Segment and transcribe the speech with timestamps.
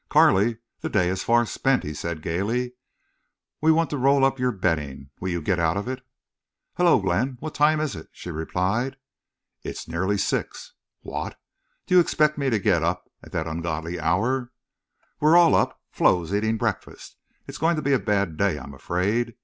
[0.09, 2.73] "Carley, the day is far spent," he said, gayly.
[3.61, 5.11] "We want to roll up your bedding.
[5.19, 6.01] Will you get out of it?"
[6.75, 7.37] "Hello, Glenn!
[7.39, 8.97] What time is it?" she replied.
[9.61, 11.39] "It's nearly six." "What!...
[11.85, 14.51] Do you expect me to get up at that ungodly hour?"
[15.19, 15.79] "We're all up.
[15.91, 17.15] Flo's eating breakfast.
[17.45, 19.35] It's going to be a bad day, I'm afraid.